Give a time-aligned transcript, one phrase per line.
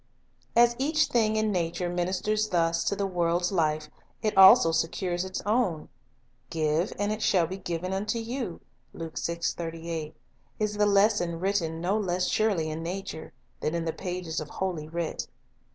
[0.55, 3.87] As each thing in nature ministers thus to the world's life,
[4.23, 5.89] it also secures its own.
[6.49, 8.61] "Give, and it shall be given unto you,"
[8.93, 9.11] 3
[10.57, 14.87] is the lesson written no less surely in nature than in the pages of Holy
[14.87, 15.27] Writ.